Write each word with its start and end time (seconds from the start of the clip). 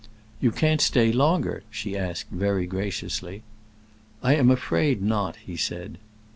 "You 0.39 0.49
can't 0.51 0.81
stay 0.81 1.11
longer?" 1.11 1.61
she 1.69 1.95
asked 1.95 2.29
very 2.31 2.65
graciously. 2.65 3.43
"I 4.23 4.33
am 4.33 4.49
afraid 4.49 4.99
not," 4.99 5.35
he 5.35 5.55
said. 5.55 5.99